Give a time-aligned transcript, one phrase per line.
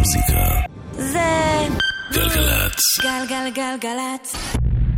[0.00, 0.60] המוזיקה.
[1.12, 1.18] זה...
[2.12, 2.80] גלגלצ.
[3.02, 4.34] גלגלגלגלצ.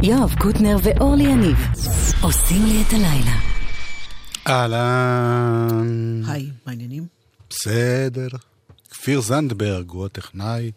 [0.03, 1.57] יואב קוטנר ואורלי יניב
[2.21, 3.39] עושים לי את הלילה.
[4.47, 6.23] אהלן.
[6.29, 7.07] היי, מה העניינים?
[7.51, 8.29] בסדר.
[8.91, 10.71] כפיר זנדברג הוא הטכנאי,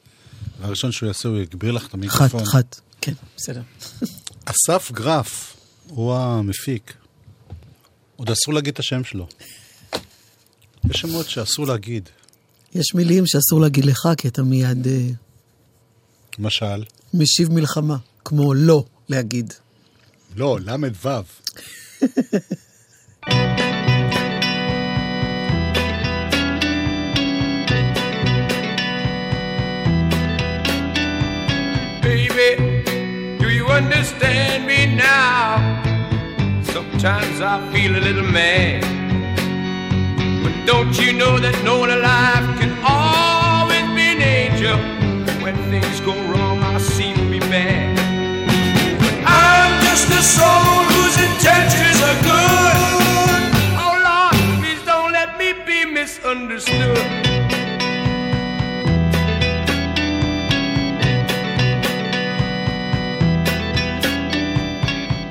[0.60, 2.44] והראשון שהוא יעשה הוא יגביר לך את אחת, המיקרופון.
[2.44, 2.80] אחת.
[3.02, 3.62] כן, בסדר.
[4.46, 5.56] אסף גרף
[5.88, 6.94] הוא המפיק.
[8.16, 9.28] עוד אסור להגיד את השם שלו.
[10.90, 12.10] יש שמות שאסור להגיד.
[12.76, 15.08] יש מילים שאסור להגיד לך, כי אתה מיד אה,
[16.40, 16.84] למשל,
[17.14, 19.54] משיב מלחמה, כמו לא להגיד.
[20.36, 21.10] לא, ל"ו.
[32.04, 32.50] Baby,
[33.42, 35.46] do you understand me now?
[36.76, 39.05] Sometimes I feel a little mad.
[40.66, 44.78] Don't you know that no one alive can always be an angel?
[45.44, 48.00] When things go wrong, I seem to be bad.
[49.28, 52.78] I'm just a soul whose intentions are good.
[53.78, 56.98] Oh Lord, please don't let me be misunderstood.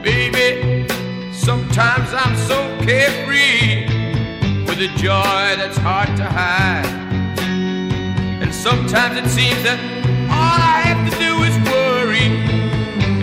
[0.00, 0.86] Baby,
[1.32, 3.73] sometimes I'm so carefree
[4.76, 6.86] with a joy that's hard to hide.
[8.42, 9.78] And sometimes it seems that
[10.26, 12.26] all I have to do is worry,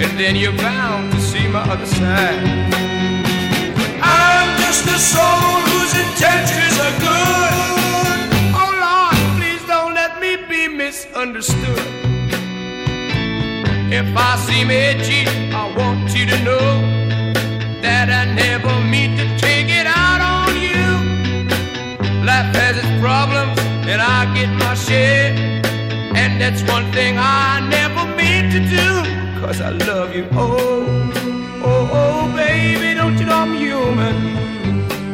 [0.01, 2.39] and then you're bound to see my other side.
[4.01, 7.55] I'm just a soul whose intentions are good.
[8.55, 11.83] Oh Lord, please don't let me be misunderstood.
[13.91, 16.71] If I seem edgy, I want you to know
[17.81, 19.40] that I never mean to
[22.41, 25.29] Life has its problems, and I get my share.
[26.21, 28.87] And that's one thing I never mean to do,
[29.39, 30.25] cause I love you.
[30.31, 31.11] Oh,
[31.63, 34.15] oh, oh, baby, don't you know I'm human?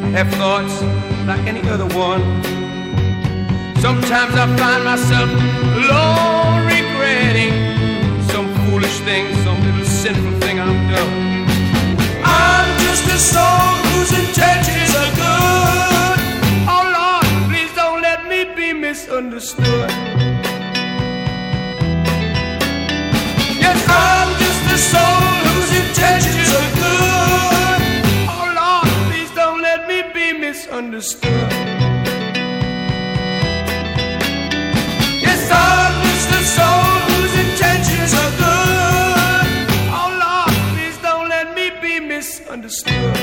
[0.06, 0.82] I have thoughts
[1.28, 2.24] like any other one.
[3.82, 5.30] Sometimes I find myself
[5.84, 7.52] alone regretting
[8.32, 11.14] some foolish thing, some little sinful thing I've done.
[12.24, 15.57] I'm just a soul whose intentions are good.
[19.18, 19.90] Be misunderstood.
[23.60, 27.82] Yes, I'm just a soul whose intentions are good.
[28.30, 31.52] Oh Lord, please don't let me be misunderstood.
[35.26, 39.48] Yes, I'm just a soul whose intentions are good.
[40.00, 43.17] Oh Lord, please don't let me be misunderstood.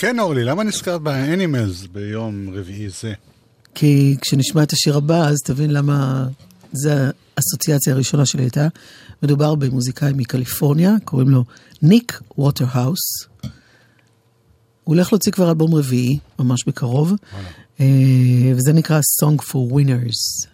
[0.00, 3.12] כן, אורלי, למה נזכרת באנימלס ביום רביעי זה?
[3.74, 6.26] כי כשנשמע את השיר הבא, אז תבין למה
[6.72, 6.90] זו
[7.36, 8.68] האסוציאציה הראשונה שלי הייתה.
[9.22, 11.44] מדובר במוזיקאי מקליפורניה, קוראים לו
[11.82, 12.98] ניק ווטרהאוס.
[13.42, 13.50] הוא
[14.84, 17.12] הולך להוציא כבר אלבום רביעי, ממש בקרוב,
[17.80, 17.86] אה,
[18.54, 20.48] וזה נקרא Song for Winners.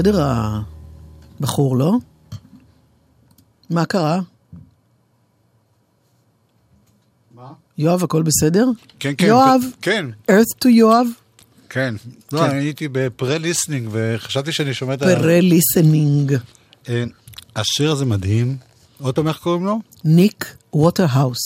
[0.00, 0.26] בסדר
[1.40, 1.92] הבחור, לא?
[3.70, 4.20] מה קרה?
[7.34, 7.52] מה?
[7.78, 8.66] יואב, הכל בסדר?
[8.98, 9.26] כן, כן.
[9.26, 11.06] יואב, כן, earth to יואב,
[11.68, 11.94] כן.
[12.32, 15.04] לא, אני הייתי ב pre-listening וחשבתי שאני שומע את ה...
[15.04, 16.36] פרה-ליסנינג.
[16.88, 17.04] אה,
[17.56, 18.56] השיר הזה מדהים.
[19.00, 19.80] עוד פעם, איך קוראים לו?
[20.04, 21.38] ניק ווטרהאוס.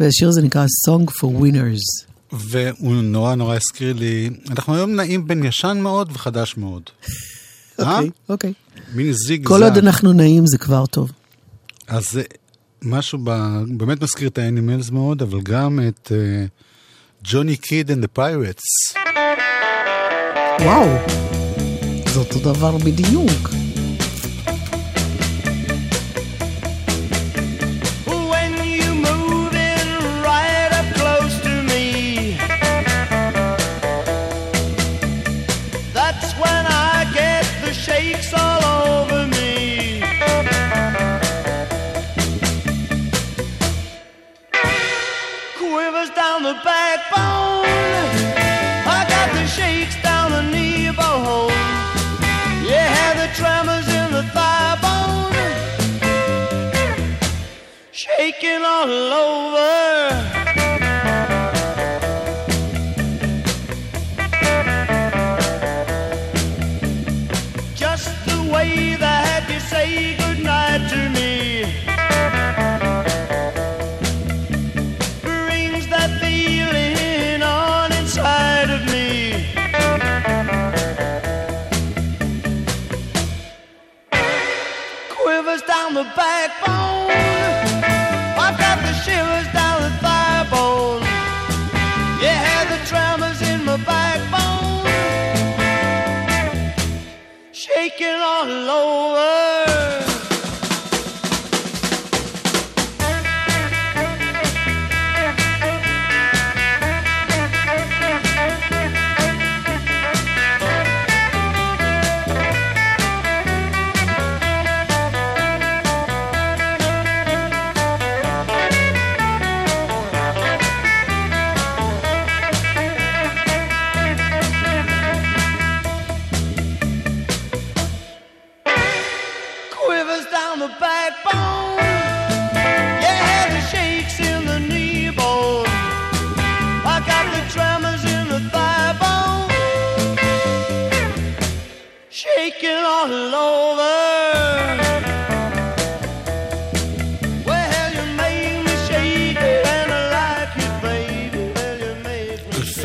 [0.00, 2.06] והשיר הזה נקרא Song for Winners.
[2.32, 6.82] והוא נורא נורא הזכיר לי, אנחנו היום נעים בין ישן מאוד וחדש מאוד.
[7.80, 7.96] אה?
[7.96, 8.52] אוקיי, אוקיי.
[8.94, 11.12] מין זיג כל עוד אנחנו נעים זה כבר טוב.
[11.88, 12.22] אז זה
[12.82, 13.30] משהו ב...
[13.76, 16.44] באמת מזכיר את האנימלס מאוד, אבל גם את אה,
[17.24, 18.98] ג'וני קיד and the Pirates.
[20.60, 20.86] וואו,
[22.12, 23.63] זה אותו דבר בדיוק.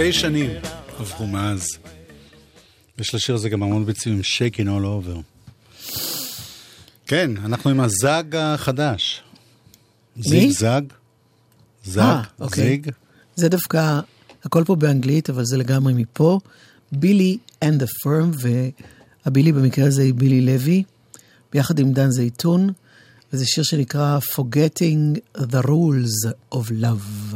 [0.09, 0.49] אלפי שנים
[0.99, 1.67] עברו מאז.
[2.97, 5.19] יש לשיר הזה גם המון ביצועים עם שייקין all over.
[7.05, 9.23] כן, אנחנו עם הזג החדש.
[10.19, 10.81] זיג זג.
[11.85, 12.63] זג, אה, אוקיי.
[12.63, 12.91] זיג.
[13.35, 13.99] זה דווקא,
[14.43, 16.39] הכל פה באנגלית, אבל זה לגמרי מפה.
[16.91, 18.45] בילי and the firm,
[19.25, 20.83] והבילי במקרה הזה היא בילי לוי,
[21.53, 22.69] ביחד עם דן זייתון,
[23.33, 27.35] וזה שיר שנקרא Forgetting the Rules of Love.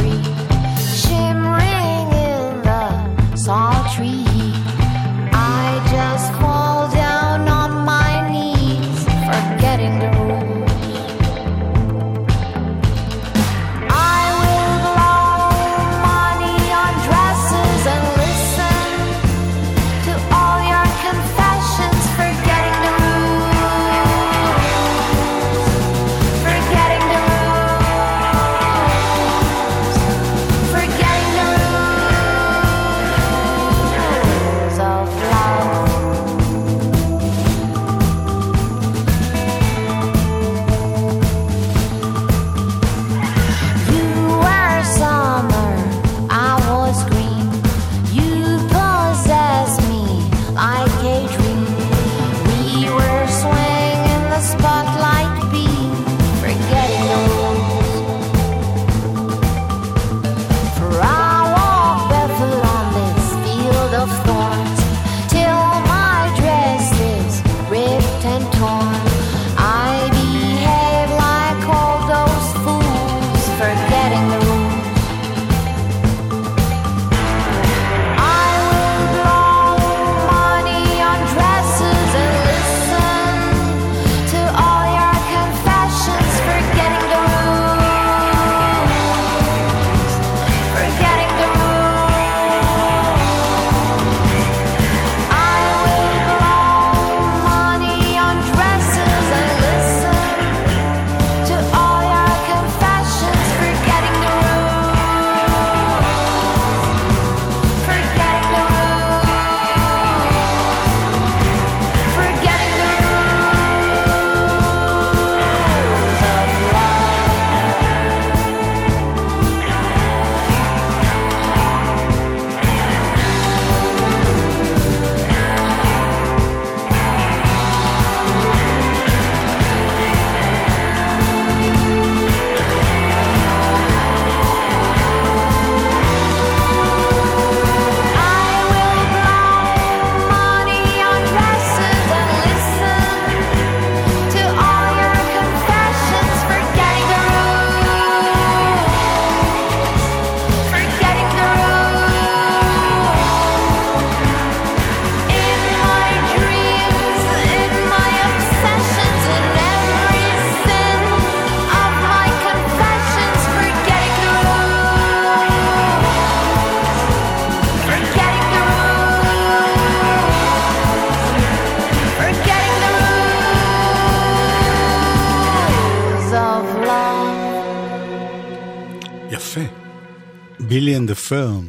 [180.71, 181.67] בילי אנד דה פרם.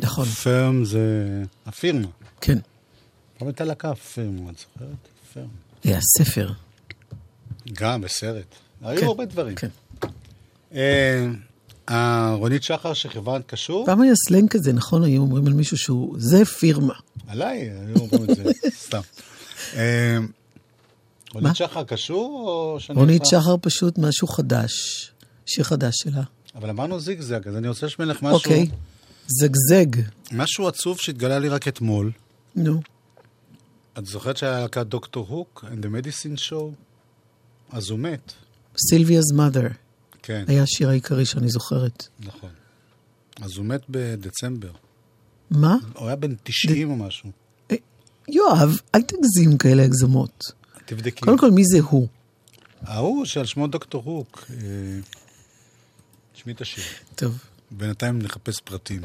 [0.00, 1.00] נכון, פרם זה
[1.66, 2.06] הפירמה.
[2.40, 2.58] כן.
[3.38, 5.08] פעם הייתה להקה פירמה, את זוכרת?
[5.34, 5.46] פרם.
[5.84, 6.52] היה ספר.
[7.72, 8.54] גם בסרט.
[8.80, 9.54] כן, היו הרבה דברים.
[9.54, 9.68] כן.
[10.74, 11.26] אה,
[11.88, 13.86] אה, רונית שחר שכיוונת קשור?
[13.86, 15.04] פעם היה סלנג כזה, נכון?
[15.04, 16.94] היו אומרים על מישהו שהוא, זה פירמה.
[17.26, 18.42] עליי, היו אומרים את זה,
[18.86, 19.00] סתם.
[19.74, 20.18] אה?
[21.32, 22.98] רונית שחר קשור או שאני...
[22.98, 24.72] רונית שחר פשוט משהו חדש,
[25.46, 26.22] שיר חדש שלה.
[26.54, 28.66] אבל אמרנו זיגזג, אז אני רוצה לשמוע לך משהו, אוקיי,
[29.26, 30.02] זגזג.
[30.32, 32.12] משהו עצוב שהתגלה לי רק אתמול.
[32.56, 32.80] נו,
[33.98, 36.74] את זוכרת שהיה להקת דוקטור הוק, and the medicine show?
[37.70, 38.32] אז הוא מת.
[38.90, 39.72] סילביא's mother
[40.22, 42.08] כן, היה השיר העיקרי שאני זוכרת.
[42.20, 42.50] נכון.
[43.40, 44.70] אז הוא מת בדצמבר.
[45.50, 45.76] מה?
[45.94, 47.30] הוא היה בן 90 או משהו.
[47.70, 47.76] אה,
[48.28, 50.44] יואב, אל תגזים כאלה הגזמות.
[50.86, 51.20] תבדקי.
[51.20, 52.08] קודם כל, מי זה הוא?
[52.82, 54.44] ההוא שעל שמו דוקטור הוק.
[56.38, 56.84] אה, תשמעי את השיר.
[57.14, 57.44] טוב.
[57.70, 59.00] בינתיים נחפש פרטים.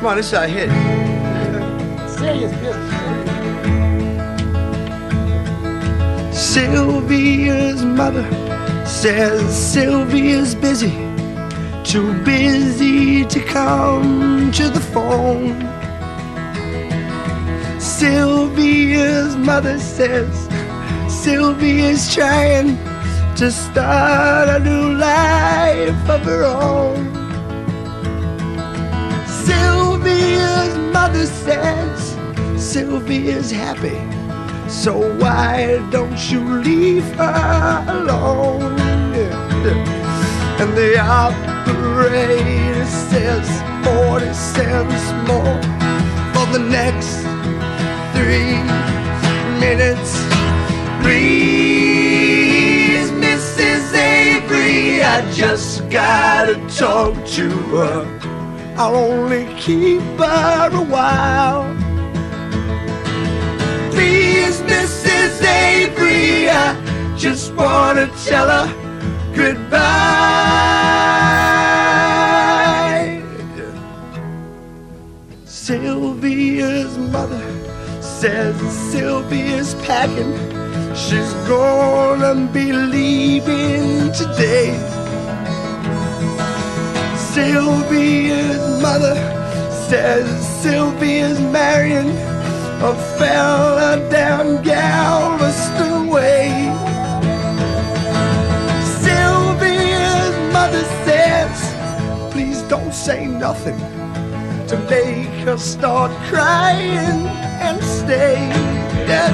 [0.00, 0.70] Come on, this is our hit.
[6.52, 8.26] Sylvia's mother
[8.86, 9.40] says
[9.72, 10.94] Sylvia's busy,
[11.92, 15.56] too busy to come to the phone.
[17.96, 20.47] Sylvia's mother says
[21.08, 22.76] Sylvia's trying
[23.36, 27.06] to start a new life of her own.
[29.26, 32.16] Sylvia's mother says
[32.56, 33.98] Sylvia's happy
[34.68, 38.78] So why don't you leave her alone?
[40.60, 43.48] And the operator says
[43.84, 45.62] 40 cents more
[46.34, 47.22] for the next
[48.14, 48.58] three
[49.58, 50.37] minutes.
[55.18, 58.06] I just gotta talk to her.
[58.76, 61.64] I'll only keep her a while.
[63.90, 65.42] Please, Mrs.
[65.42, 66.72] Avery, I
[67.16, 68.68] just wanna tell her
[69.34, 69.88] goodbye.
[75.46, 77.42] Sylvia's mother
[78.00, 78.54] says
[78.92, 80.32] Sylvia's packing.
[80.94, 84.87] She's gonna be leaving today.
[87.38, 89.14] Sylvia's mother
[89.88, 90.26] says
[90.60, 92.10] Sylvia's marrying
[92.82, 96.48] a fella down Galveston Way.
[99.04, 103.78] Sylvia's mother says, please don't say nothing
[104.66, 107.20] to make her start crying
[107.62, 108.34] and stay.
[109.06, 109.32] dead.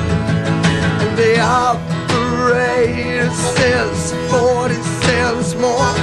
[1.01, 5.95] And the operator says 40 cents more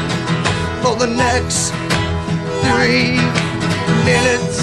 [0.81, 1.80] for the next
[2.63, 3.17] three
[4.05, 4.59] minutes.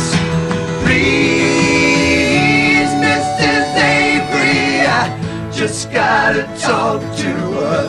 [0.84, 3.68] Please, Mrs.
[3.76, 7.86] Avery, I just gotta talk to her.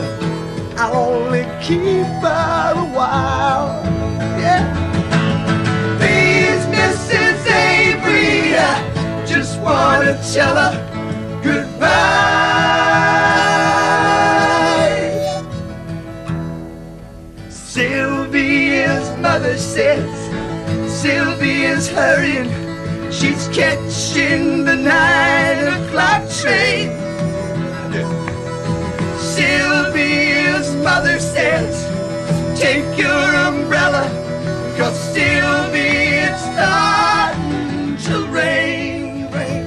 [0.76, 3.68] I'll only keep her a while.
[4.44, 4.64] Yeah.
[5.98, 7.40] Please, Mrs.
[7.46, 8.58] Avery, I
[9.26, 10.74] just wanna tell her
[11.42, 11.90] goodbye.
[17.48, 18.69] Sylvia's
[19.20, 20.10] mother says
[20.90, 22.50] Sylvia's hurrying.
[23.12, 26.88] She's catching the nine o'clock train.
[29.18, 31.74] Sylvia's mother says,
[32.58, 34.04] Take your umbrella,
[34.76, 39.30] cause Sylvia, it's starting to rain.
[39.32, 39.66] rain.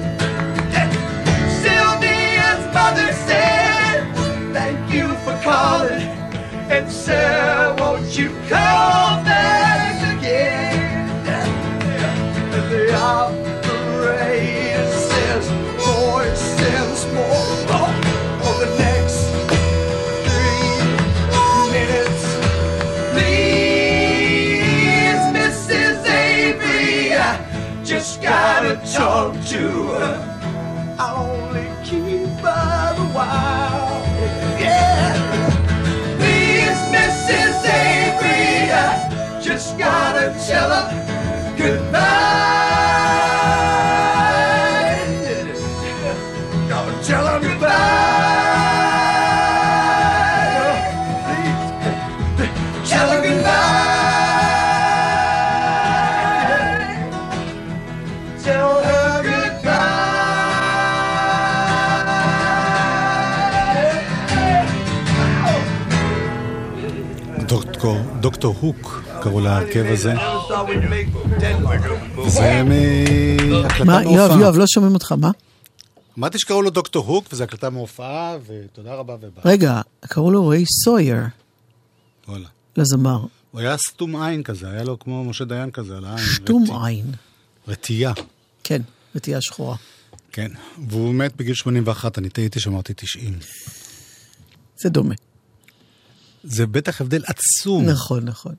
[1.62, 4.02] Sylvia's mother said,
[4.52, 6.08] Thank you for calling.
[6.70, 9.03] And sir, won't you call
[39.54, 42.00] just gotta tell her goodbye.
[46.68, 47.70] Gotta tell her goodbye.
[52.84, 53.54] Tell her goodbye.
[58.42, 59.84] Tell her goodbye.
[67.46, 70.14] Doctor, Doctor Hook קראו להרכב הזה.
[72.28, 74.40] זה מהקלטה מה, יואב, מהופעה.
[74.40, 75.30] יואב, לא שומעים אותך, מה?
[76.18, 79.42] אמרתי שקראו לו דוקטור הוק, וזו הקלטה מהופעה, ותודה רבה וביי.
[79.44, 81.16] רגע, קראו לו ריי סויר,
[82.28, 82.46] וואלה.
[82.76, 83.18] לזמר.
[83.50, 86.18] הוא היה סתום עין כזה, היה לו כמו משה דיין כזה על העין.
[86.18, 87.12] שתום רטי- עין.
[87.68, 88.12] רטייה,
[88.64, 88.82] כן,
[89.14, 89.76] נטייה שחורה.
[90.32, 90.50] כן.
[90.88, 93.38] והוא מת בגיל 81, אני טעיתי שאמרתי 90.
[94.78, 95.14] זה דומה.
[96.44, 97.84] זה בטח הבדל עצום.
[97.84, 98.54] נכון, נכון.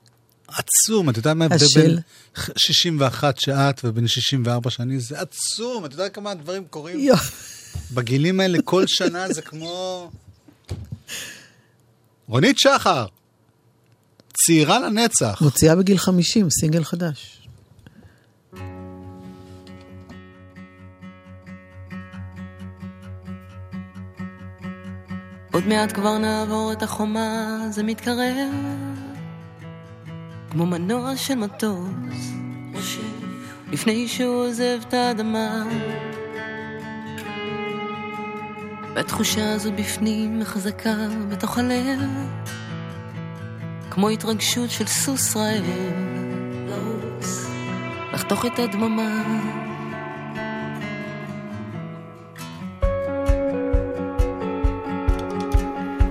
[0.48, 1.66] עצום, אתה יודע מה ההבדל?
[1.74, 1.98] בין
[2.56, 5.00] 61 שאת ובין 64 שאני?
[5.00, 7.08] זה עצום, אתה יודע כמה דברים קורים
[7.94, 10.10] בגילים האלה כל שנה, זה כמו...
[12.28, 13.06] רונית שחר,
[14.32, 15.38] צעירה לנצח.
[15.40, 17.48] מוציאה בגיל 50, סינגל חדש.
[25.52, 28.95] עוד מעט כבר נעבור את החומה, זה מתקרב.
[30.56, 32.32] כמו מנוע של מטוס,
[33.72, 35.64] לפני שהוא עוזב את האדמה.
[38.94, 40.94] והתחושה הזו בפנים חזקה
[41.28, 42.00] בתוך הלב,
[43.90, 45.64] כמו התרגשות של סוס רעב.
[48.12, 49.22] לחתוך את הדממה.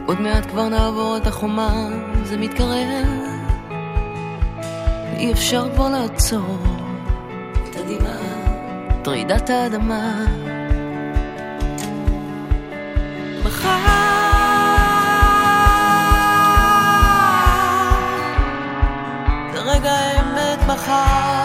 [0.05, 1.89] עוד מעט כבר נעבור את החומה,
[2.23, 3.34] זה מתקרב.
[5.25, 6.57] אי אפשר כבר לעצור.
[7.69, 8.17] את הדמעה,
[9.01, 10.25] את רעידת האדמה.
[13.45, 13.69] מחר,
[19.65, 21.44] רגע האמת מחר,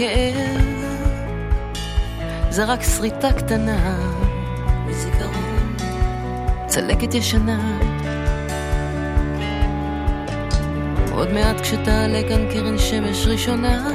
[0.00, 0.64] הכאב,
[2.50, 3.98] זה רק שריטה קטנה
[4.86, 5.76] מזיכרון,
[6.66, 7.78] צלקת ישנה.
[11.12, 13.88] עוד מעט כשתעלה כאן קרן שמש ראשונה,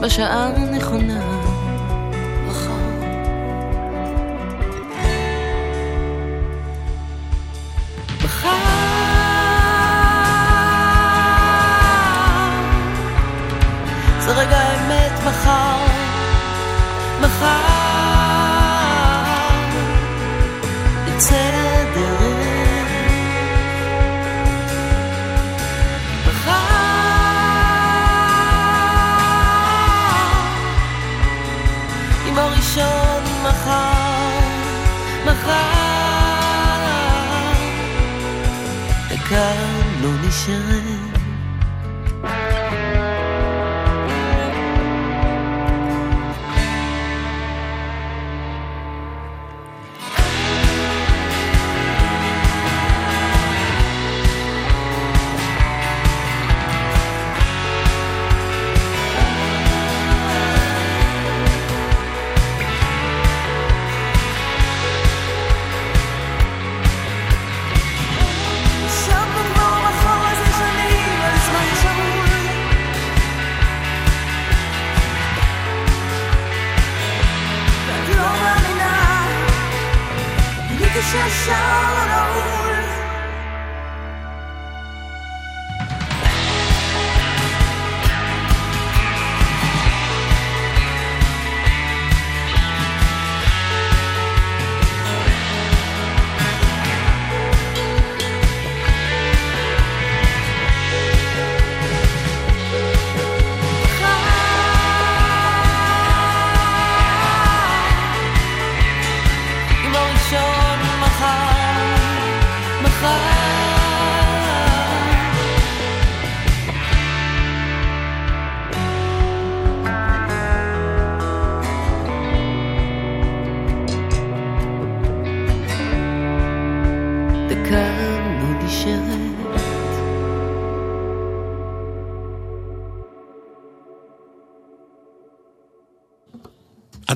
[0.00, 1.39] בשעה הנכונה,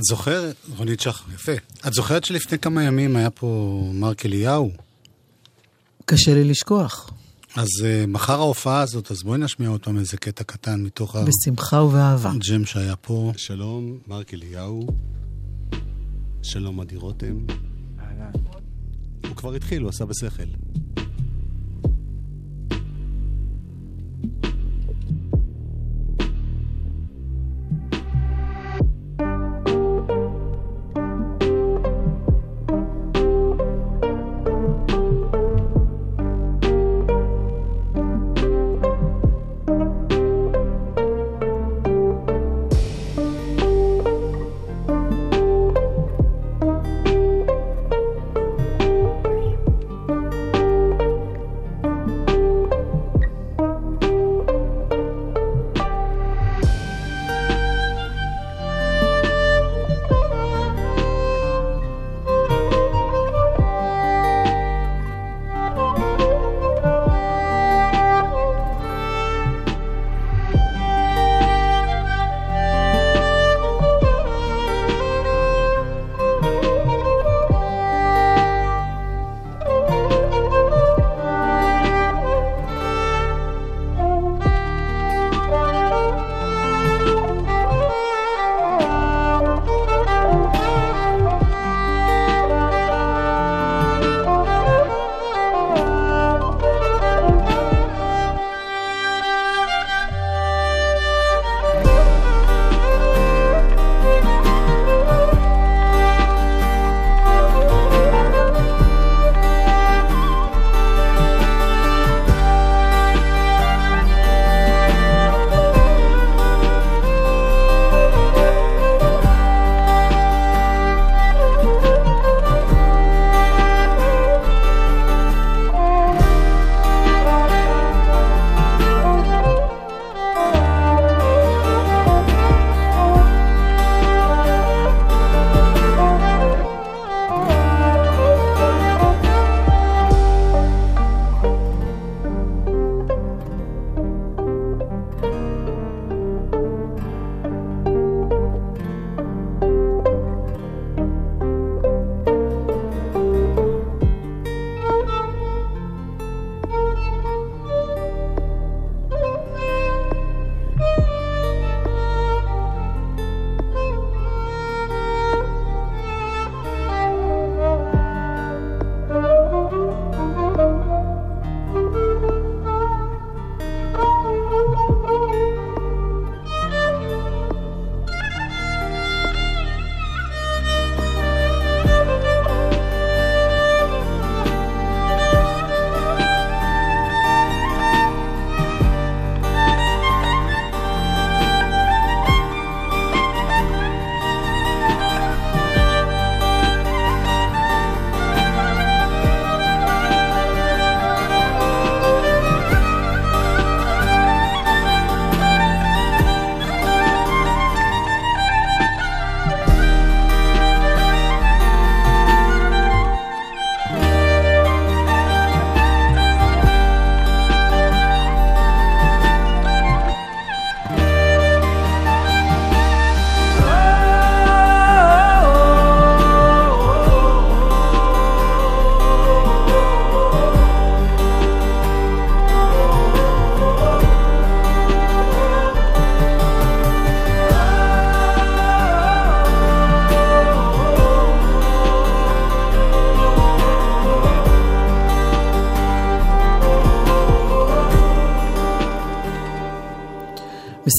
[0.04, 1.52] את זוכרת, רונית שחר, יפה.
[1.88, 4.70] את זוכרת שלפני כמה ימים היה פה מרק אליהו?
[6.04, 7.10] קשה לי לשכוח.
[7.56, 11.76] אז uh, מחר ההופעה הזאת, אז בואי נשמיע עוד פעם איזה קטע קטן מתוך בשמחה
[11.76, 12.30] ובאהבה.
[12.30, 13.32] הג'ם שהיה פה.
[13.36, 14.86] שלום, מרק אליהו.
[16.42, 17.46] שלום, עדי רותם.
[19.28, 20.42] הוא כבר התחיל, הוא עשה בשכל.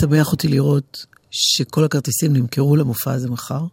[0.06, 3.65] משמח אותי לראות שכל הכרטיסים נמכרו למופע הזה מחר,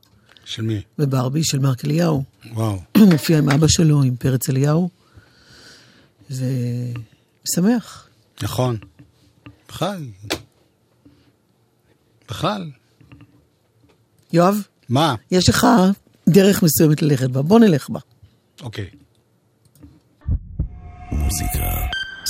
[0.44, 0.80] של מי?
[0.98, 2.24] בברבי של מרק אליהו.
[2.52, 2.78] וואו.
[2.96, 4.88] הוא מופיע עם אבא שלו, עם פרץ אליהו.
[6.28, 6.46] זה
[7.44, 8.08] משמח.
[8.42, 8.76] נכון.
[9.68, 10.06] בכלל.
[12.28, 12.70] בכלל.
[14.32, 15.14] יואב, מה?
[15.30, 15.66] יש לך
[16.28, 18.00] דרך מסוימת ללכת בה, בוא נלך בה.
[18.60, 18.90] אוקיי.
[21.12, 21.64] מוזיקה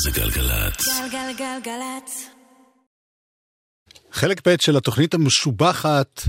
[0.04, 0.86] זה גלגלצ.
[1.12, 2.31] גלגלגלגלצ.
[4.12, 6.22] חלק ב' של התוכנית המשובחת,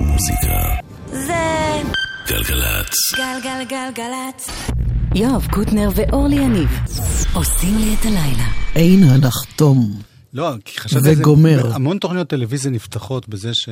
[0.00, 0.62] מוזיקה
[1.10, 1.82] זה
[2.28, 2.94] גלגלצ.
[3.16, 4.50] גלגלגלגלצ.
[5.14, 6.68] יואב קוטנר ואורלי יניב
[7.34, 8.48] עושים לי את הלילה.
[8.74, 10.00] אין הנחתום.
[10.32, 11.74] לא, כי חשבתי על זה.
[11.74, 13.68] המון תוכניות טלוויזיה נפתחות בזה ש...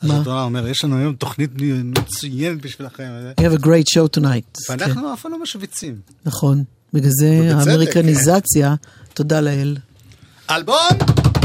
[0.00, 0.42] אז מה?
[0.42, 1.50] אומר, יש לנו היום תוכנית
[1.84, 3.08] מצוינת בשבילכם.
[3.40, 4.66] You have a great show tonight.
[4.66, 5.94] כן, ואנחנו אף פעם לא משוויצים.
[6.24, 6.64] נכון.
[6.92, 8.74] בגלל זה ובצדק, האמריקניזציה,
[9.14, 9.76] תודה לאל.
[10.50, 11.35] אלבום!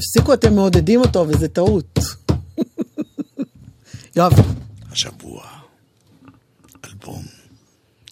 [0.00, 1.98] תפסיקו, אתם מעודדים אותו, וזה טעות.
[4.16, 4.32] יואב,
[4.90, 5.42] השבוע,
[6.84, 7.22] אלבום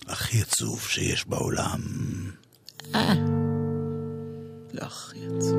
[0.07, 1.81] הכי עצוב שיש בעולם.
[4.74, 5.57] לא הכי עצוב.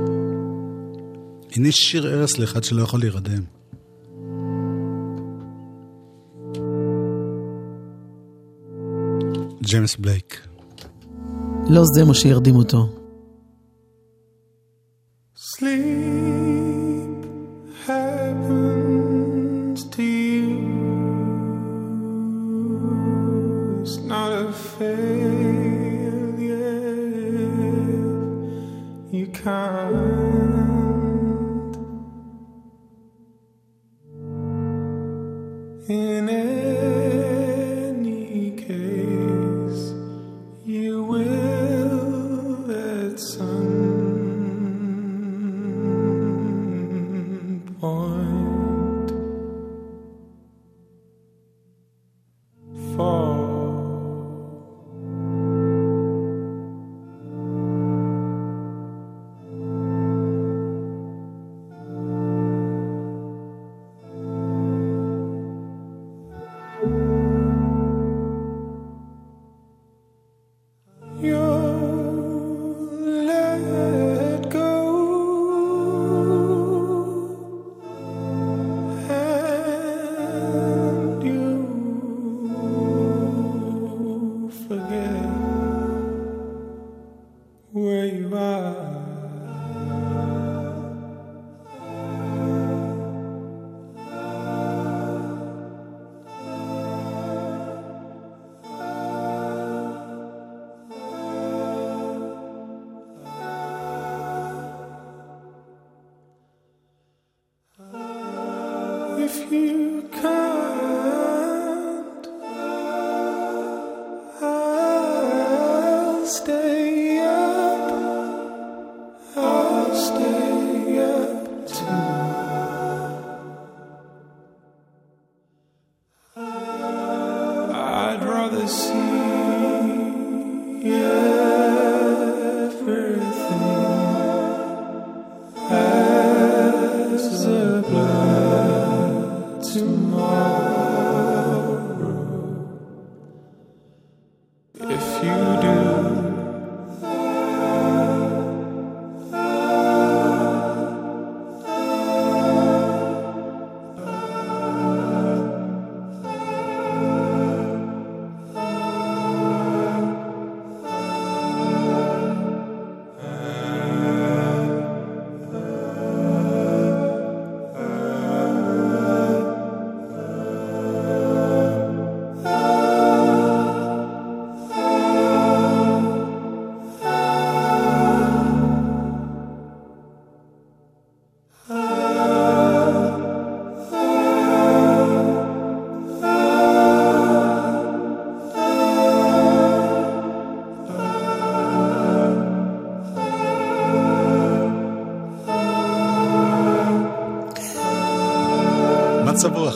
[1.51, 3.43] הנה שיר ערש לאחד שלא יכול להירדם.
[9.63, 10.47] ג'יימס בלייק.
[11.69, 12.98] לא זה מה שירדים אותו.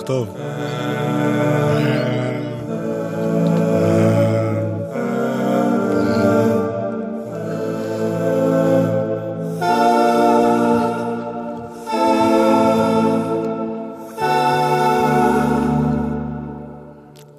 [0.06, 0.38] טוב.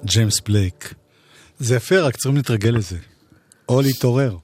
[0.05, 0.93] ג'יימס בלייק.
[1.59, 2.97] זה יפה, רק צריכים להתרגל לזה.
[3.69, 4.37] או להתעורר.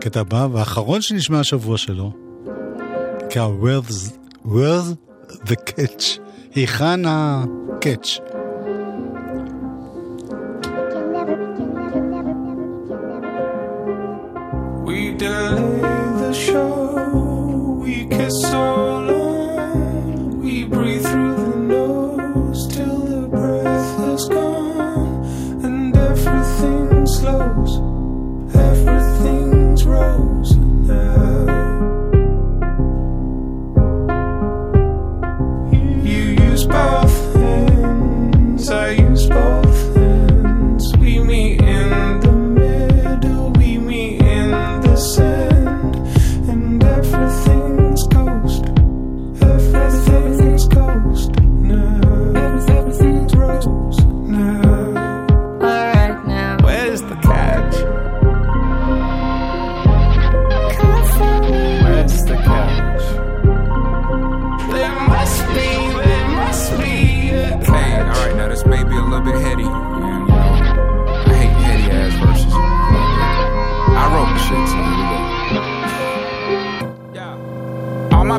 [0.00, 2.29] קטע הבא, והאחרון שנשמע השבוע שלו,
[3.29, 4.11] נקרא Where's,
[4.45, 4.95] Where's
[5.49, 6.19] the Catch?
[6.55, 8.19] היכן הקאץ'?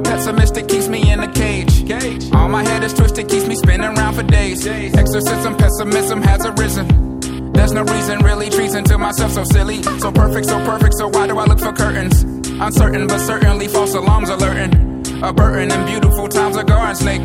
[0.04, 1.84] Pessimistic keeps me in a cage.
[2.34, 4.66] All my head is twisted, keeps me spinning around for days.
[4.66, 7.12] Exorcism, pessimism has arisen.
[7.54, 9.84] There's no reason, really treason to myself, so silly.
[9.84, 12.24] So perfect, so perfect, so why do I look for curtains?
[12.48, 15.24] Uncertain, but certainly false alarms alerting.
[15.24, 17.22] A burden and beautiful times a garden snake.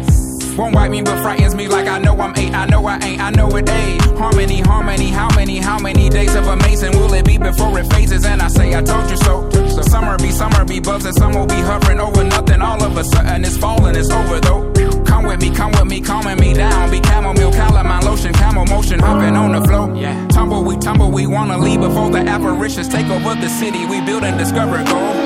[0.56, 2.54] Won't wipe me, but frightens me like I know I'm eight.
[2.54, 4.02] I know I ain't, I know it ain't.
[4.18, 8.24] Harmony, harmony, how many, how many days of amazing will it be before it phases?
[8.24, 9.55] And I say, I told you so.
[9.86, 12.60] So summer be, summer be buzzing, some will be hovering over nothing.
[12.60, 14.72] All of a sudden it's falling, it's over though.
[15.04, 16.90] Come with me, come with me, calming me down.
[16.90, 19.94] Be chamomile, calamine lotion, camel motion, hopping on the flow.
[19.94, 20.26] Yeah.
[20.28, 23.86] Tumble, we tumble, we wanna leave before the apparitions take over the city.
[23.86, 25.16] We build and discover gold.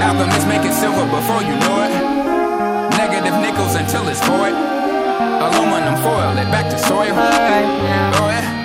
[0.00, 1.92] Alchemists make it silver before you know it.
[2.96, 4.54] Negative nickels until it's void.
[5.44, 7.12] Aluminum foil it back to soil.
[7.12, 8.12] Alright now.
[8.14, 8.59] Oh, yeah.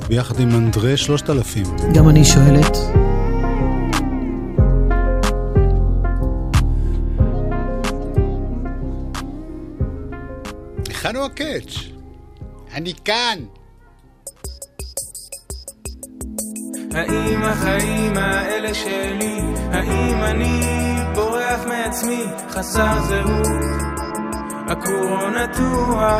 [0.00, 1.66] בלק ביחד עם אנדרה 3000.
[1.94, 2.76] גם אני שואלת.
[10.88, 11.74] היכן הוא הקאץ'?
[12.74, 13.38] אני כאן!
[16.94, 19.40] האם החיים האלה שלי,
[19.72, 20.60] האם אני
[21.14, 23.46] בורח מעצמי, חסר זהות,
[24.68, 26.18] עקור או נטוע,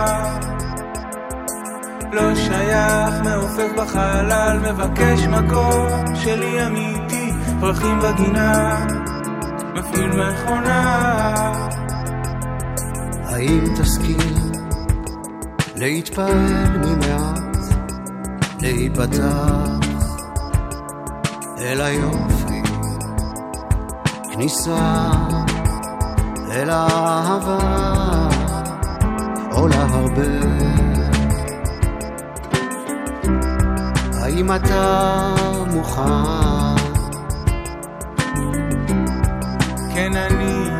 [2.12, 8.86] לא שייך, מעופף בחלל, מבקש מקום שלי אמיתי, פרחים בגינה,
[9.74, 11.52] מפעיל מכונה.
[13.24, 14.34] האם תסכים
[15.76, 17.56] להתפעל ממעט,
[18.60, 19.88] להיפתח
[21.58, 22.62] אל היופי,
[24.32, 25.10] כניסה
[26.50, 27.58] אל האהבה
[29.50, 30.89] עולה הרבה.
[34.30, 35.34] האם אתה
[35.66, 36.00] מוכן?
[39.94, 40.70] כן, אני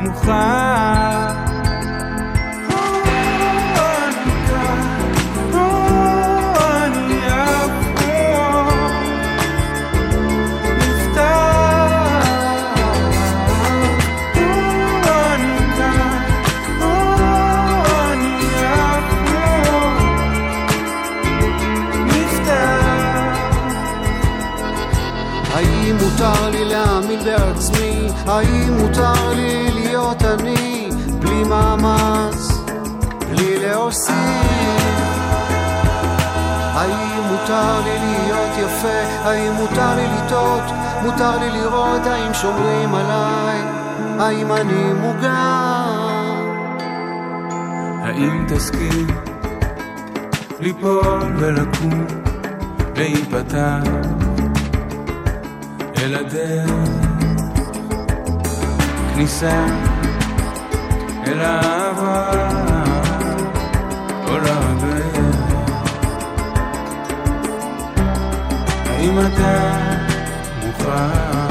[0.00, 1.31] מוכן.
[26.22, 28.08] מותר לי להאמין בעצמי?
[28.26, 32.48] האם מותר לי להיות אני בלי מאמץ,
[33.30, 34.12] בלי להוסיף?
[36.74, 39.28] האם מותר לי להיות יפה?
[39.28, 40.62] האם מותר לי לטעות?
[41.02, 43.58] מותר לי לראות האם שומרים עליי?
[44.18, 46.32] האם אני מוגן?
[48.02, 49.06] האם תסכים
[50.60, 52.06] ליפול ולקום,
[52.96, 54.21] להיפתח
[56.02, 56.88] אל הדרך,
[59.14, 59.66] כניסה
[61.26, 62.30] אל האהבה,
[64.26, 65.16] כל הדרך.
[68.86, 69.78] האם אתה
[70.62, 71.48] מוכן?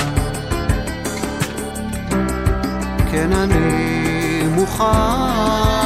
[3.11, 5.80] כן, אני מוכן.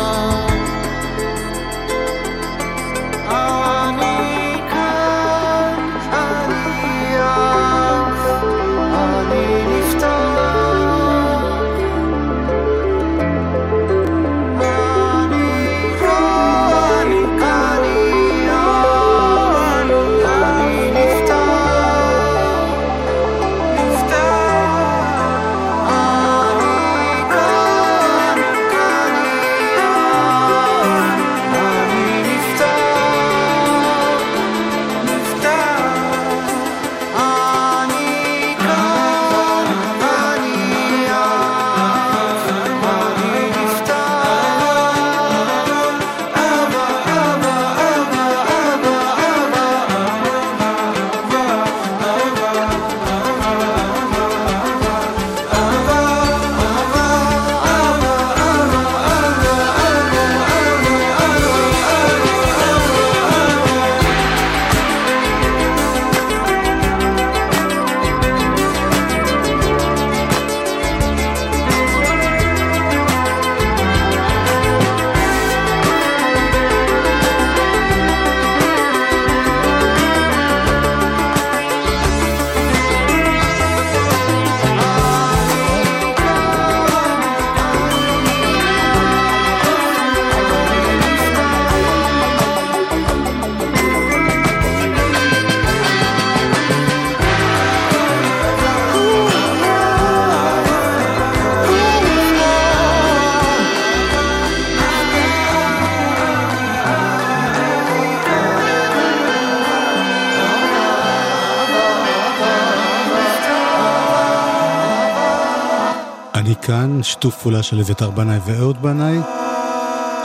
[117.06, 119.18] שיתוף פעולה של אביתר בנאי ואהוד בנאי,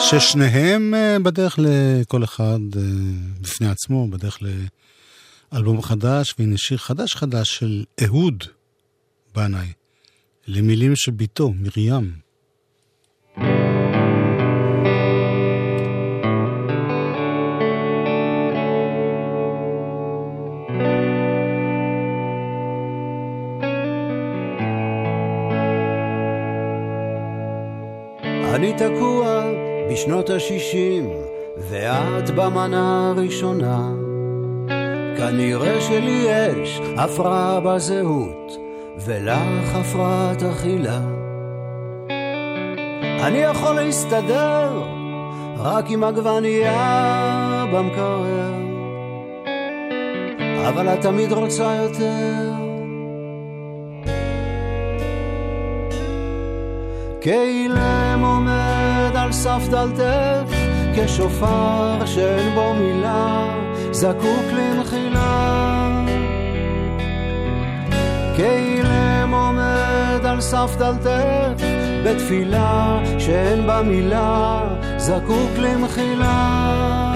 [0.01, 2.83] ששניהם אה, בדרך לכל אחד אה,
[3.41, 4.39] בפני עצמו, בדרך
[5.53, 8.45] לאלבום חדש, והנה שיר חדש חדש של אהוד
[9.35, 9.73] בנאי,
[10.47, 12.13] למילים של בתו, מרים.
[30.01, 31.05] בשנות ה-60,
[31.59, 33.89] ואת במנה הראשונה.
[35.17, 38.53] כנראה שלי יש הפרעה בזהות,
[39.05, 41.01] ולך הפרעת אכילה.
[43.23, 44.83] אני יכול להסתדר
[45.59, 48.55] רק עם עגבנייה במקרר,
[50.69, 52.51] אבל את תמיד רוצה יותר.
[57.21, 58.80] כאילם עומד
[59.21, 60.55] על סף דלתך,
[60.95, 63.55] כשופר שאין בו מילה,
[63.93, 66.05] זקוק למחילה.
[68.37, 71.63] כאילם עומד על סף דלתך,
[72.05, 74.61] בתפילה שאין בה מילה,
[74.97, 77.13] זקוק למחילה.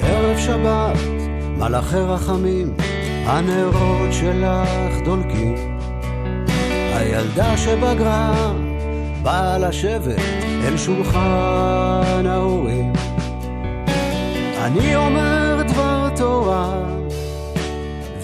[0.00, 0.98] ערב שבת,
[1.58, 2.74] מלאכי רחמים,
[3.26, 5.54] הנרות שלך דולקים.
[6.94, 8.52] הילדה שבגרה
[9.22, 10.18] באה לשבת
[10.64, 12.92] אל שולחן ההורים.
[14.58, 16.72] אני אומר דבר תורה,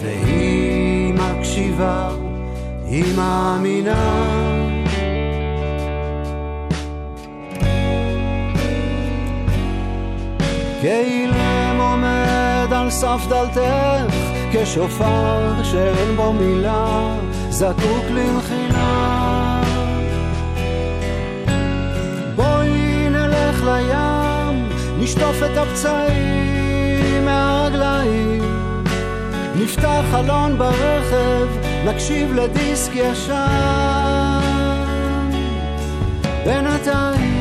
[0.03, 2.09] והיא מקשיבה,
[2.85, 4.25] היא מאמינה.
[10.83, 17.15] כאילם עומד על סף דלתך, כשופר שאין בו מילה,
[17.51, 19.63] זקוק למחילה.
[22.37, 24.69] בואי נלך לים,
[24.99, 28.43] נשטוף את הפצעים מהרגליים.
[29.57, 31.47] נפתח חלון ברכב,
[31.85, 34.39] נקשיב לדיסק ישן.
[36.45, 37.38] בינתיים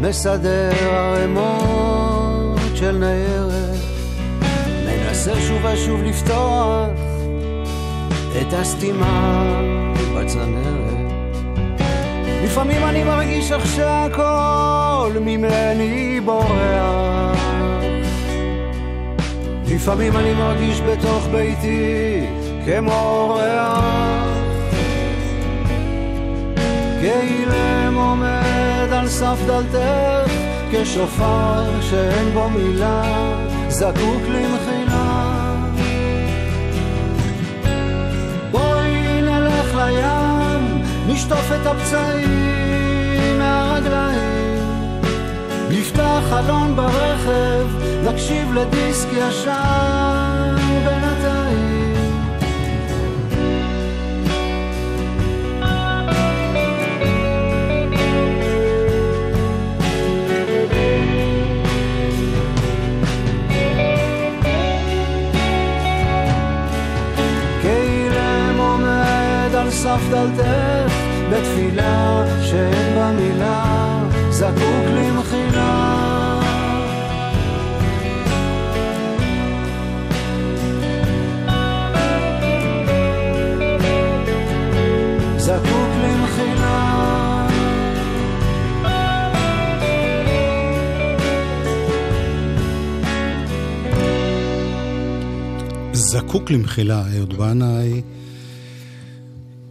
[0.00, 3.78] מסדר ערימות של ניירת
[4.86, 6.88] מנסה שוב ושוב לפתוח
[8.40, 9.44] את הסתימה
[10.14, 10.90] בצנרת.
[12.44, 17.38] לפעמים אני מרגיש איך שהכל ממני בורח.
[19.68, 22.26] לפעמים אני מרגיש בתוך ביתי
[22.64, 23.84] כמו אורח.
[27.02, 28.39] כאילם על
[29.10, 30.32] סף דלתך,
[30.72, 33.02] כשופר שאין בו מילה,
[33.68, 35.56] זקוק למחילה.
[38.50, 45.02] בואי נלך לים, נשטוף את הפצעים מהרגליים,
[45.70, 47.66] נפתח חלון ברכב,
[48.04, 50.19] נקשיב לדיסק ישן
[69.84, 70.94] עומד על סף דלתך,
[71.32, 76.40] בתפילה שאין בה מילה, זקוק למחילה.
[85.36, 87.46] זקוק למחילה.
[95.92, 98.02] זקוק למחילה, אהוד בנאי.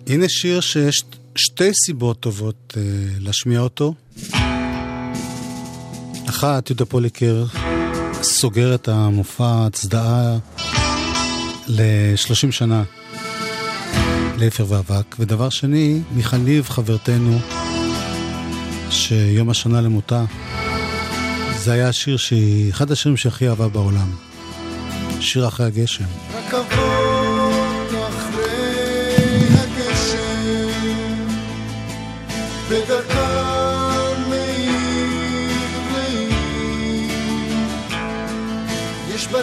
[0.10, 1.04] הנה שיר שיש
[1.36, 2.82] שתי סיבות טובות אה,
[3.20, 3.94] להשמיע אותו.
[6.30, 7.46] אחת, יהודה פוליקר
[8.22, 10.38] סוגר את המופע הצדעה
[11.68, 12.84] ל-30 שנה
[14.38, 15.16] לאפר ואבק.
[15.20, 17.40] ודבר שני, מיכל ניב, חברתנו,
[18.90, 20.26] שיום השנה למותה,
[21.58, 24.12] זה היה השיר שהיא, אחד השירים שהכי אהבה בעולם.
[25.20, 26.06] שיר אחרי הגשם.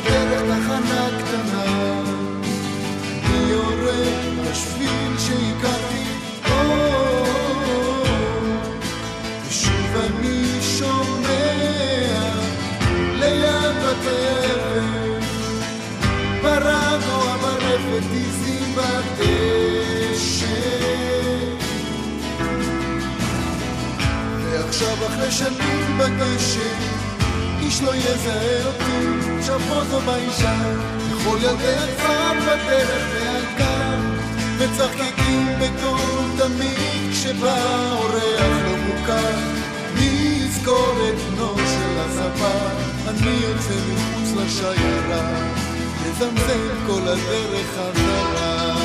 [0.07, 1.65] בדרך תחנה קטנה,
[3.25, 6.07] אני יורד בשביל שהכרתי,
[9.49, 11.27] ושוב אני שומע
[13.15, 15.21] ליד אבן
[16.43, 20.47] ברדיו ברפת עזים בדשא.
[24.43, 26.97] ועכשיו אחרי שנים בגשם
[27.61, 29.26] איש לא יזהה אותי
[29.57, 30.57] עכשיו פה זו באישה.
[31.11, 34.01] לכל ילדי הצד בדרך והגן
[34.59, 39.39] מצחקקים בקול תמיד כשבא אורח לא מוכר.
[39.95, 42.69] מי יזכור את בנו של הספר
[43.09, 45.33] אני יוצא מחוץ לשיירה.
[46.03, 48.77] מזמזם כל הדרך חזרה.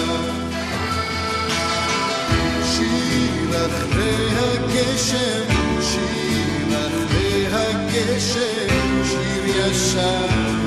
[2.75, 10.57] שיר אחרי הגשם, שיר אחרי הגשם, שיר ישן,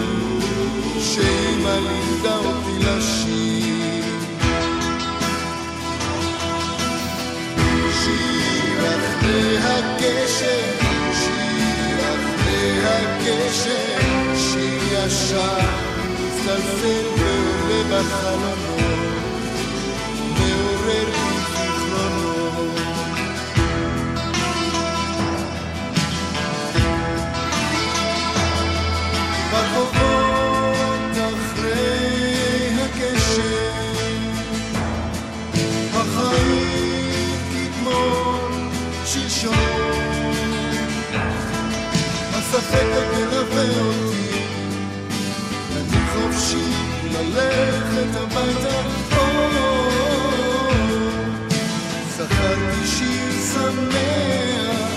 [1.01, 4.05] שאמא לימדה אותי לשיר.
[8.05, 15.59] שיר אחרי הגשם, שיר אחרי הגשם, שיר ישר,
[16.21, 19.24] מצטלצל ועולה בחלונות,
[42.65, 44.31] הספק עוד מלווה אותי,
[45.77, 46.69] אני חופשי
[47.13, 48.79] ללכת הביתה,
[52.17, 54.91] זכרתי שיר שמח,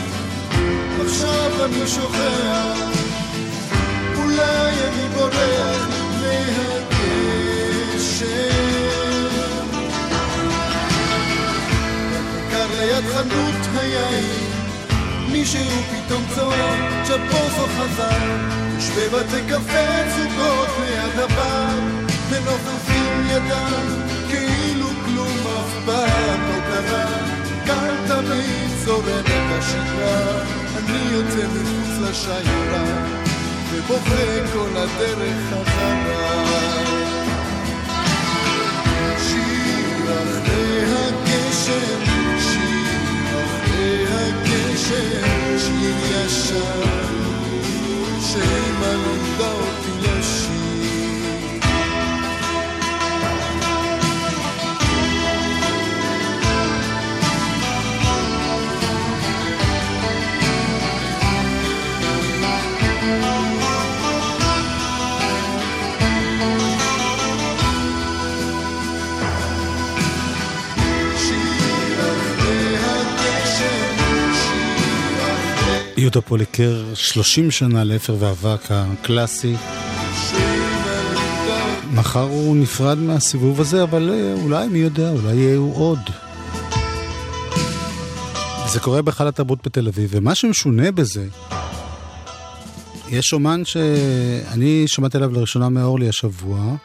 [1.05, 2.78] עכשיו אני שוכח.
[4.15, 5.88] אולי אני בורח
[6.22, 6.47] מהגשם.
[12.11, 14.47] בכיכר ליד חנות היין,
[15.39, 18.17] מישהו פתאום צועק, צ'פוזו חזר,
[18.77, 21.79] יש בבתי קפה זוגות ליד הבר,
[22.31, 27.05] מנופפים ידם, כאילו כלום אף פעם לא קרה.
[27.65, 30.41] כאן תמיד זורמת השגרה,
[30.77, 33.07] אני יוצא מחוץ לשיירה.
[33.71, 36.47] ובוכה כל הדרך חזרה.
[39.27, 42.16] שיר אחרי הגשם,
[44.89, 46.83] הגשם, שיר ישר,
[48.21, 48.95] שאמא
[76.18, 79.55] יהודה פוליקר, 30 שנה לאפר ואבק הקלאסי.
[81.93, 85.99] מחר הוא נפרד מהסיבוב הזה, אבל אה, אולי, מי יודע, אולי יהיו עוד.
[88.68, 91.28] זה קורה בהיכל התרבות בתל אביב, ומה שמשונה בזה,
[93.09, 96.76] יש אומן שאני שמעתי עליו לראשונה מאורלי השבוע,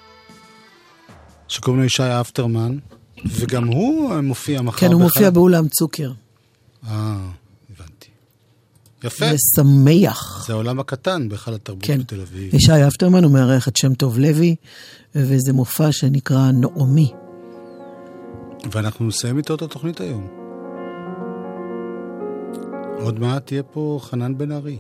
[1.49, 2.79] שקוראים לו ישי אפטרמן,
[3.25, 4.79] וגם הוא מופיע מחר.
[4.79, 6.13] כן, הוא מופיע באולם צוקר.
[6.89, 7.42] אה.
[9.05, 9.25] יפה.
[9.35, 10.45] ושמח.
[10.47, 11.99] זה העולם הקטן בהיכל התרבות כן.
[11.99, 12.55] בתל אביב.
[12.55, 14.57] ישי אפטרמן הוא מארח את שם טוב לוי,
[15.15, 17.13] וזה מופע שנקרא נעמי.
[18.73, 20.27] ואנחנו נסיים איתו את התוכנית היום.
[22.99, 24.79] עוד מעט תהיה פה חנן בן ארי.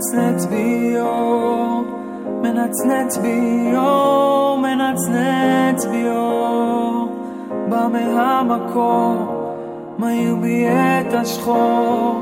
[0.00, 1.84] מנצנץ בי אור,
[2.42, 7.08] מנצנץ בי אור, מנצנץ בי אור,
[7.68, 9.14] בא מהמקור,
[9.98, 12.20] מאיר בי את השחור,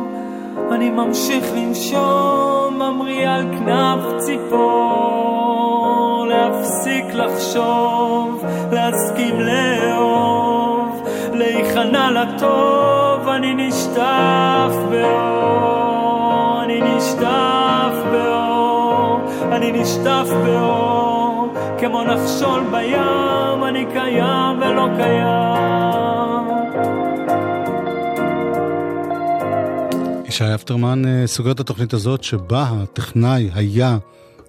[0.70, 11.02] אני ממשיך לנשום, ממריא על כנף ציפור, להפסיק לחשוב, להסכים לאהוב,
[11.32, 15.68] להיכנע לטוב, אני נשטף באור,
[17.20, 17.57] באור,
[19.58, 26.44] אני נשטף באור, כמו נחשול בים, אני קיים ולא קיים.
[30.30, 33.98] שי אפטרמן אה, סוגר את התוכנית הזאת שבה הטכנאי היה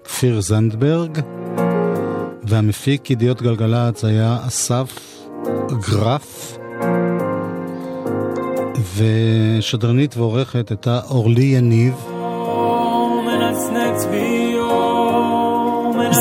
[0.04, 1.18] כפיר זנדברג
[2.42, 5.18] והמפיק ידיעות גלגלצ היה אסף
[5.90, 6.58] גרף
[8.96, 11.94] ושדרנית ועורכת הייתה אורלי יניב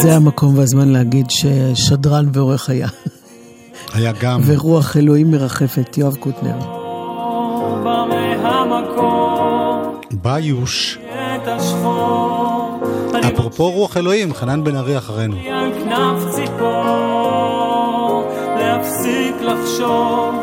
[0.02, 2.88] זה המקום והזמן להגיד ששדרן ועורך היה.
[3.94, 4.42] היה גם.
[4.46, 6.60] ורוח אלוהים מרחפת, יואב קוטנר.
[10.12, 11.00] ביוש.
[13.28, 15.36] אפרופו רוח אלוהים, חנן בן ארי אחרינו.
[18.60, 20.36] להפסיק לחשוב,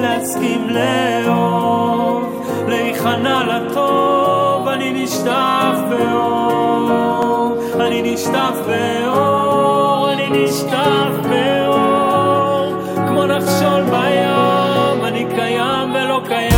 [0.00, 7.31] להסכים לאהוב, להיכנע לטוב, אני נשטף באור,
[7.86, 12.74] אני נשטף באור, אני נשטף באור,
[13.08, 16.51] כמו נחשול בים, אני קיים ולא קיים.